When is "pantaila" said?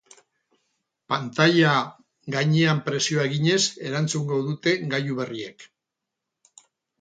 1.11-1.73